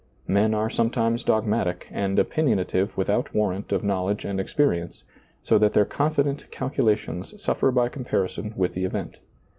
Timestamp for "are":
0.55-0.71